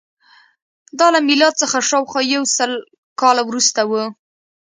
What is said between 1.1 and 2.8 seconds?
له میلاد څخه شاوخوا یو سل